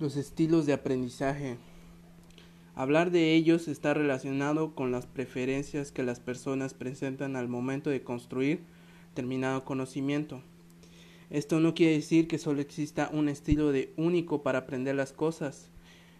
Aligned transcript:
Los 0.00 0.16
estilos 0.16 0.64
de 0.64 0.74
aprendizaje. 0.74 1.56
Hablar 2.76 3.10
de 3.10 3.34
ellos 3.34 3.66
está 3.66 3.94
relacionado 3.94 4.76
con 4.76 4.92
las 4.92 5.06
preferencias 5.06 5.90
que 5.90 6.04
las 6.04 6.20
personas 6.20 6.72
presentan 6.72 7.34
al 7.34 7.48
momento 7.48 7.90
de 7.90 8.04
construir 8.04 8.60
determinado 9.08 9.64
conocimiento. 9.64 10.40
Esto 11.30 11.58
no 11.58 11.74
quiere 11.74 11.94
decir 11.94 12.28
que 12.28 12.38
solo 12.38 12.60
exista 12.60 13.10
un 13.12 13.28
estilo 13.28 13.72
de 13.72 13.92
único 13.96 14.44
para 14.44 14.60
aprender 14.60 14.94
las 14.94 15.12
cosas. 15.12 15.68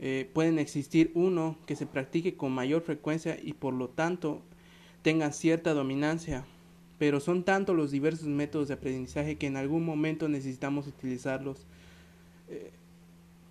Eh, 0.00 0.28
pueden 0.34 0.58
existir 0.58 1.10
uno 1.14 1.56
que 1.64 1.74
se 1.74 1.86
practique 1.86 2.36
con 2.36 2.52
mayor 2.52 2.82
frecuencia 2.82 3.38
y 3.42 3.54
por 3.54 3.72
lo 3.72 3.88
tanto 3.88 4.42
tenga 5.00 5.32
cierta 5.32 5.72
dominancia, 5.72 6.44
pero 6.98 7.20
son 7.20 7.42
tanto 7.42 7.72
los 7.72 7.90
diversos 7.90 8.28
métodos 8.28 8.68
de 8.68 8.74
aprendizaje 8.74 9.38
que 9.38 9.46
en 9.46 9.56
algún 9.56 9.82
momento 9.82 10.28
necesitamos 10.28 10.86
utilizarlos. 10.86 11.64
Eh, 12.50 12.70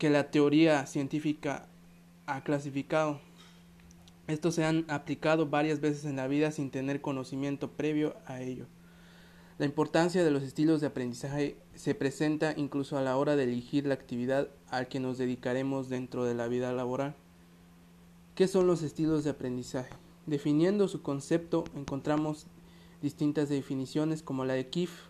que 0.02 0.10
la 0.10 0.32
teoría 0.32 0.88
científica 0.88 1.68
ha 2.26 2.44
clasificado. 2.44 3.22
Estos 4.26 4.56
se 4.56 4.66
han 4.66 4.84
aplicado 4.90 5.46
varias 5.46 5.80
veces 5.80 6.06
en 6.06 6.16
la 6.16 6.26
vida 6.26 6.50
sin 6.50 6.72
tener 6.72 7.02
conocimiento 7.02 7.70
previo 7.70 8.16
a 8.26 8.42
ello. 8.42 8.66
La 9.60 9.68
importancia 9.68 10.24
de 10.24 10.32
los 10.32 10.42
estilos 10.42 10.82
de 10.82 10.88
aprendizaje 10.88 11.56
se 11.76 11.94
presenta 11.94 12.56
incluso 12.58 12.98
a 12.98 13.04
la 13.04 13.16
hora 13.16 13.36
de 13.36 13.44
elegir 13.44 13.86
la 13.86 13.94
actividad 13.94 14.48
a 14.72 14.86
que 14.86 15.00
nos 15.00 15.20
dedicaremos 15.20 15.88
dentro 15.88 16.26
de 16.26 16.34
la 16.34 16.48
vida 16.48 16.74
laboral. 16.74 17.14
¿Qué 18.34 18.48
son 18.48 18.66
los 18.66 18.82
estilos 18.82 19.24
de 19.24 19.30
aprendizaje? 19.30 19.94
Definiendo 20.26 20.88
su 20.88 21.04
concepto 21.04 21.64
encontramos 21.76 22.48
distintas 23.04 23.50
definiciones 23.50 24.24
como 24.24 24.46
la 24.46 24.56
de 24.56 24.68
Kiff, 24.68 25.10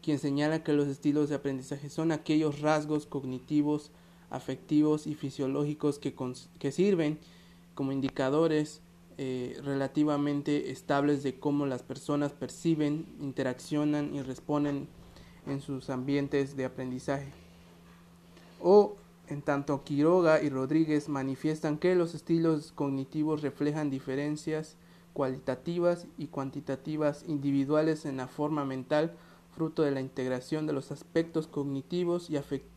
quien 0.00 0.18
señala 0.18 0.64
que 0.64 0.72
los 0.72 0.88
estilos 0.88 1.28
de 1.28 1.34
aprendizaje 1.34 1.90
son 1.90 2.10
aquellos 2.10 2.62
rasgos 2.62 3.04
cognitivos 3.04 3.92
afectivos 4.30 5.06
y 5.06 5.14
fisiológicos 5.14 5.98
que, 5.98 6.14
que 6.58 6.72
sirven 6.72 7.18
como 7.74 7.92
indicadores 7.92 8.80
eh, 9.16 9.60
relativamente 9.62 10.72
estables 10.72 11.22
de 11.22 11.38
cómo 11.38 11.66
las 11.66 11.82
personas 11.82 12.32
perciben, 12.32 13.06
interaccionan 13.20 14.14
y 14.14 14.22
responden 14.22 14.88
en 15.46 15.60
sus 15.60 15.88
ambientes 15.88 16.56
de 16.56 16.64
aprendizaje. 16.64 17.28
O, 18.60 18.96
en 19.28 19.42
tanto 19.42 19.84
Quiroga 19.84 20.42
y 20.42 20.48
Rodríguez 20.48 21.08
manifiestan 21.08 21.78
que 21.78 21.94
los 21.94 22.14
estilos 22.14 22.72
cognitivos 22.72 23.42
reflejan 23.42 23.90
diferencias 23.90 24.76
cualitativas 25.12 26.08
y 26.18 26.26
cuantitativas 26.26 27.24
individuales 27.28 28.04
en 28.04 28.16
la 28.16 28.26
forma 28.26 28.64
mental, 28.64 29.12
fruto 29.54 29.82
de 29.82 29.92
la 29.92 30.00
integración 30.00 30.66
de 30.66 30.72
los 30.72 30.90
aspectos 30.90 31.46
cognitivos 31.46 32.30
y 32.30 32.36
afectivos 32.36 32.73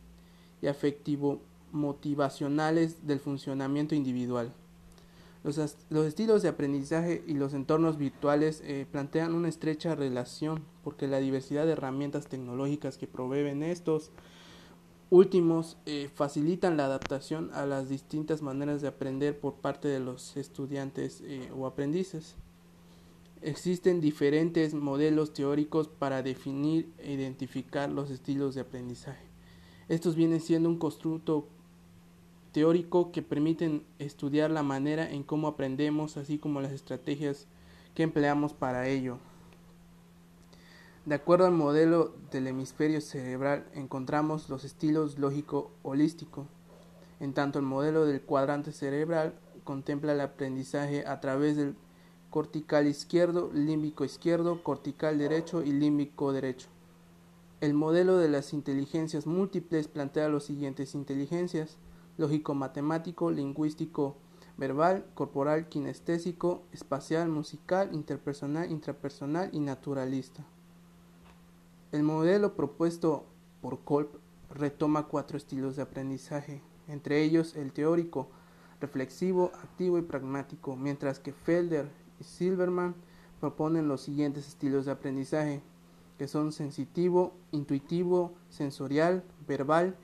y 0.62 0.66
afectivo 0.66 1.40
motivacionales 1.72 3.06
del 3.06 3.20
funcionamiento 3.20 3.94
individual. 3.94 4.52
Los, 5.44 5.58
estilos 5.58 6.42
de 6.42 6.48
aprendizaje 6.48 7.22
y 7.26 7.34
los 7.34 7.54
entornos 7.54 7.96
virtuales 7.96 8.60
eh, 8.64 8.86
plantean 8.90 9.34
una 9.34 9.48
estrecha 9.48 9.94
relación 9.94 10.64
porque 10.82 11.06
la 11.06 11.20
diversidad 11.20 11.64
de 11.64 11.72
herramientas 11.72 12.26
tecnológicas 12.26 12.98
que 12.98 13.06
proveen 13.06 13.62
estos 13.62 14.10
últimos 15.10 15.78
eh, 15.86 16.10
facilitan 16.14 16.76
la 16.76 16.86
adaptación 16.86 17.50
a 17.54 17.64
las 17.66 17.88
distintas 17.88 18.42
maneras 18.42 18.82
de 18.82 18.88
aprender 18.88 19.38
por 19.38 19.54
parte 19.54 19.88
de 19.88 20.00
los 20.00 20.36
estudiantes 20.36 21.22
eh, 21.24 21.50
o 21.56 21.66
aprendices. 21.66 22.34
Existen 23.40 24.00
diferentes 24.00 24.74
modelos 24.74 25.32
teóricos 25.32 25.86
para 25.86 26.22
definir 26.22 26.92
e 26.98 27.12
identificar 27.12 27.88
los 27.88 28.10
estilos 28.10 28.56
de 28.56 28.62
aprendizaje. 28.62 29.28
Estos 29.88 30.16
vienen 30.16 30.40
siendo 30.40 30.68
un 30.68 30.78
constructo 30.78 31.46
teórico 32.52 33.10
que 33.10 33.22
permiten 33.22 33.84
estudiar 33.98 34.50
la 34.50 34.62
manera 34.62 35.10
en 35.10 35.22
cómo 35.22 35.48
aprendemos, 35.48 36.16
así 36.16 36.38
como 36.38 36.60
las 36.60 36.72
estrategias 36.72 37.46
que 37.94 38.02
empleamos 38.02 38.52
para 38.52 38.86
ello. 38.86 39.18
De 41.06 41.14
acuerdo 41.14 41.46
al 41.46 41.52
modelo 41.52 42.14
del 42.30 42.48
hemisferio 42.48 43.00
cerebral, 43.00 43.66
encontramos 43.72 44.50
los 44.50 44.64
estilos 44.64 45.18
lógico 45.18 45.70
holístico. 45.82 46.46
En 47.18 47.32
tanto, 47.32 47.58
el 47.58 47.64
modelo 47.64 48.04
del 48.04 48.20
cuadrante 48.20 48.72
cerebral 48.72 49.34
contempla 49.64 50.12
el 50.12 50.20
aprendizaje 50.20 51.06
a 51.06 51.20
través 51.20 51.56
del 51.56 51.76
cortical 52.28 52.86
izquierdo, 52.86 53.50
límbico 53.54 54.04
izquierdo, 54.04 54.62
cortical 54.62 55.16
derecho 55.16 55.62
y 55.62 55.72
límbico 55.72 56.32
derecho. 56.32 56.68
El 57.60 57.74
modelo 57.74 58.18
de 58.18 58.28
las 58.28 58.52
inteligencias 58.52 59.26
múltiples 59.26 59.88
plantea 59.88 60.28
las 60.28 60.44
siguientes 60.44 60.94
inteligencias: 60.94 61.76
lógico 62.16 62.54
matemático, 62.54 63.32
lingüístico 63.32 64.14
verbal, 64.56 65.04
corporal 65.14 65.68
kinestésico, 65.68 66.62
espacial, 66.72 67.28
musical, 67.28 67.92
interpersonal, 67.92 68.70
intrapersonal 68.70 69.50
y 69.52 69.58
naturalista. 69.58 70.44
El 71.90 72.04
modelo 72.04 72.54
propuesto 72.54 73.24
por 73.60 73.80
Kolb 73.80 74.08
retoma 74.50 75.08
cuatro 75.08 75.36
estilos 75.36 75.74
de 75.74 75.82
aprendizaje, 75.82 76.62
entre 76.86 77.22
ellos 77.22 77.56
el 77.56 77.72
teórico, 77.72 78.28
reflexivo, 78.80 79.50
activo 79.62 79.98
y 79.98 80.02
pragmático, 80.02 80.76
mientras 80.76 81.18
que 81.18 81.32
Felder 81.32 81.88
y 82.20 82.24
Silverman 82.24 82.94
proponen 83.40 83.88
los 83.88 84.00
siguientes 84.02 84.46
estilos 84.46 84.86
de 84.86 84.92
aprendizaje: 84.92 85.60
que 86.18 86.28
son 86.28 86.52
sensitivo, 86.52 87.32
intuitivo, 87.52 88.32
sensorial, 88.50 89.22
verbal, 89.46 89.96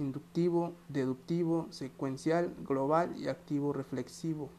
inductivo, 0.00 0.72
deductivo, 0.88 1.68
secuencial, 1.70 2.52
global 2.66 3.14
y 3.16 3.28
activo 3.28 3.72
reflexivo. 3.72 4.50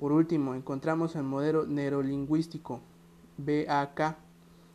Por 0.00 0.12
último, 0.12 0.54
encontramos 0.54 1.14
el 1.16 1.22
modelo 1.22 1.66
neurolingüístico 1.66 2.80
BAK, 3.36 4.16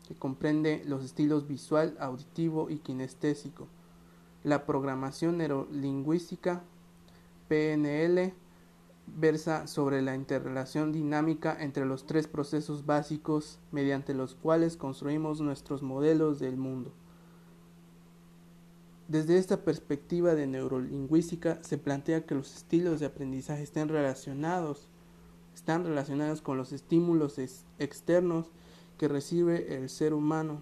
que 0.08 0.16
comprende 0.16 0.84
los 0.86 1.04
estilos 1.04 1.48
visual, 1.48 1.96
auditivo 2.00 2.70
y 2.70 2.78
kinestésico. 2.78 3.68
La 4.44 4.66
programación 4.66 5.38
neurolingüística 5.38 6.62
PNL 7.48 8.34
versa 9.08 9.68
sobre 9.68 10.02
la 10.02 10.16
interrelación 10.16 10.92
dinámica 10.92 11.56
entre 11.60 11.86
los 11.86 12.06
tres 12.06 12.28
procesos 12.28 12.86
básicos 12.86 13.60
mediante 13.72 14.14
los 14.14 14.36
cuales 14.36 14.78
construimos 14.78 15.42
nuestros 15.42 15.82
modelos 15.82 16.40
del 16.40 16.58
mundo. 16.58 16.92
Desde 19.08 19.38
esta 19.38 19.64
perspectiva 19.64 20.34
de 20.34 20.48
neurolingüística 20.48 21.62
se 21.62 21.78
plantea 21.78 22.26
que 22.26 22.36
los 22.36 22.56
estilos 22.56 23.00
de 23.00 23.08
aprendizaje 23.08 23.62
estén 23.62 23.90
relacionados, 23.90 24.88
están 25.54 25.86
relacionados 25.86 26.42
con 26.42 26.58
los 26.58 26.72
estímulos 26.72 27.38
externos 27.80 28.48
que 28.98 29.08
recibe 29.08 29.76
el 29.76 29.90
ser 29.90 30.14
humano 30.14 30.62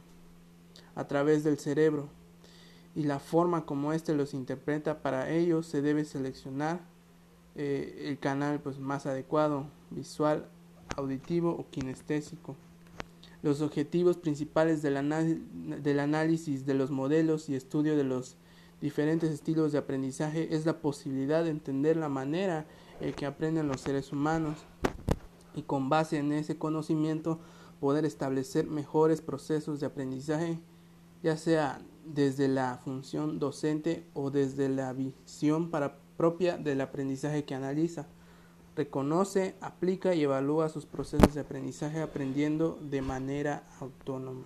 a 0.96 1.08
través 1.08 1.44
del 1.44 1.60
cerebro 1.60 2.10
y 2.96 3.04
la 3.04 3.20
forma 3.20 3.66
como 3.66 3.94
éste 3.94 4.16
los 4.16 4.34
interpreta 4.34 5.02
para 5.02 5.30
ello 5.30 5.64
se 5.64 5.82
debe 5.82 6.04
seleccionar 6.04 6.91
eh, 7.56 8.06
el 8.08 8.20
canal 8.20 8.60
pues, 8.62 8.80
más 8.80 9.06
adecuado, 9.06 9.66
visual, 9.90 10.48
auditivo 10.96 11.52
o 11.52 11.70
kinestésico. 11.70 12.56
Los 13.44 13.62
objetivos 13.62 14.18
principales 14.18 14.82
del, 14.82 15.44
del 15.82 16.00
análisis 16.00 16.66
de 16.66 16.74
los 16.76 16.92
modelos 16.92 17.50
y 17.50 17.56
estudio 17.56 17.98
de 17.98 18.04
los 18.04 18.38
diferentes 18.82 19.32
estilos 19.32 19.72
de 19.72 19.78
aprendizaje 19.78 20.56
es 20.56 20.66
la 20.66 20.80
posibilidad 20.80 21.44
de 21.44 21.52
entender 21.52 21.98
la 21.98 22.10
manera 22.10 22.66
en 23.00 23.14
que 23.14 23.26
aprenden 23.26 23.68
los 23.68 23.82
seres 23.82 24.12
humanos 24.12 24.58
y 25.56 25.64
con 25.64 25.90
base 25.90 26.18
en 26.18 26.32
ese 26.32 26.58
conocimiento 26.58 27.40
poder 27.80 28.06
establecer 28.06 28.68
mejores 28.68 29.22
procesos 29.22 29.80
de 29.80 29.88
aprendizaje, 29.88 30.60
ya 31.24 31.36
sea 31.36 31.82
desde 32.06 32.48
la 32.48 32.80
función 32.84 33.40
docente 33.40 34.06
o 34.14 34.32
desde 34.32 34.70
la 34.70 34.94
visión 34.94 35.70
para 35.70 35.98
propia 36.22 36.56
del 36.56 36.82
aprendizaje 36.82 37.46
que 37.46 37.56
analiza. 37.56 38.06
Reconoce, 38.76 39.56
aplica 39.60 40.14
y 40.14 40.22
evalúa 40.22 40.70
sus 40.70 40.86
procesos 40.86 41.34
de 41.34 41.42
aprendizaje 41.42 42.00
aprendiendo 42.00 42.78
de 42.80 43.02
manera 43.02 43.64
autónoma. 43.80 44.44